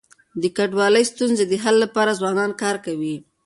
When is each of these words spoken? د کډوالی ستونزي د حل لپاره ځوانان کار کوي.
د 0.41 0.43
کډوالی 0.57 1.03
ستونزي 1.11 1.43
د 1.47 1.53
حل 1.63 1.75
لپاره 1.83 2.17
ځوانان 2.19 2.51
کار 2.61 2.75
کوي. 2.85 3.15